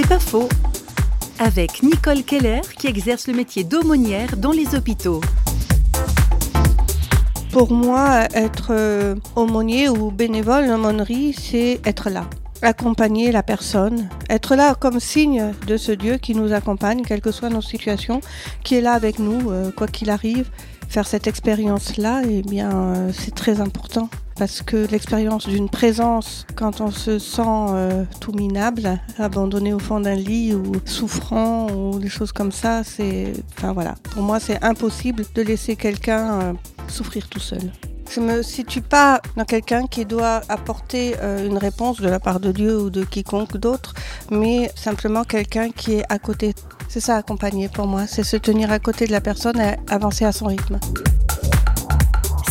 [0.00, 0.48] C'est pas faux.
[1.40, 5.20] Avec Nicole Keller qui exerce le métier d'aumônière dans les hôpitaux.
[7.50, 12.30] Pour moi, être euh, aumônier ou bénévole aumônerie, c'est être là,
[12.62, 17.32] accompagner la personne, être là comme signe de ce Dieu qui nous accompagne, quelles que
[17.32, 18.20] soient nos situations,
[18.62, 20.48] qui est là avec nous, euh, quoi qu'il arrive.
[20.88, 24.08] Faire cette expérience-là, eh bien, euh, c'est très important
[24.38, 30.00] parce que l'expérience d'une présence, quand on se sent euh, tout minable, abandonné au fond
[30.00, 34.62] d'un lit ou souffrant ou des choses comme ça, c'est, enfin voilà, pour moi c'est
[34.64, 36.52] impossible de laisser quelqu'un euh,
[36.86, 37.72] souffrir tout seul.
[38.10, 42.40] Je me situe pas dans quelqu'un qui doit apporter euh, une réponse de la part
[42.40, 43.92] de Dieu ou de quiconque d'autre,
[44.30, 46.54] mais simplement quelqu'un qui est à côté.
[46.88, 50.24] C'est ça accompagner pour moi, c'est se tenir à côté de la personne et avancer
[50.24, 50.78] à son rythme.